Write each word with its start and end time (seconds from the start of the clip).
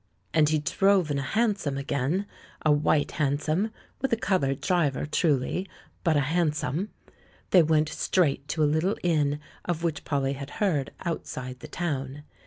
And 0.33 0.49
he 0.49 0.57
drove 0.57 1.11
in 1.11 1.19
a 1.19 1.21
hansom 1.21 1.77
again— 1.77 2.25
a 2.65 2.71
white 2.71 3.11
hansom, 3.11 3.69
with 4.01 4.11
a 4.11 4.17
coloured 4.17 4.59
di'iver 4.59 5.05
truly, 5.05 5.67
but 6.03 6.17
a 6.17 6.21
han 6.21 6.53
som! 6.53 6.89
They 7.51 7.61
went 7.61 7.89
straight 7.89 8.47
to 8.47 8.63
a 8.63 8.73
little 8.73 8.97
inn, 9.03 9.39
of 9.63 9.83
which 9.83 10.03
Polly 10.03 10.33
had 10.33 10.49
heard, 10.57 10.91
outside 11.01 11.59
the 11.59 11.67
town. 11.67 12.23